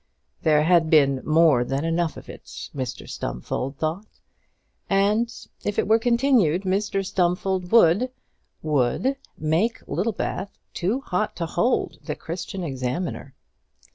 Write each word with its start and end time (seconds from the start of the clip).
There 0.41 0.63
had 0.63 0.89
been 0.89 1.21
more 1.23 1.63
than 1.63 1.85
enough 1.85 2.17
of 2.17 2.27
it, 2.27 2.45
Mr 2.73 3.07
Stumfold 3.07 3.77
thought; 3.77 4.07
and 4.89 5.31
if 5.63 5.77
it 5.77 5.87
were 5.87 5.99
continued, 5.99 6.63
Mr 6.63 7.05
Stumfold 7.05 7.71
would 7.71 8.09
would 8.63 9.15
make 9.37 9.87
Littlebath 9.87 10.57
too 10.73 11.01
hot 11.01 11.35
to 11.35 11.45
hold 11.45 11.99
the 12.03 12.15
Christian 12.15 12.63
Examiner. 12.63 13.35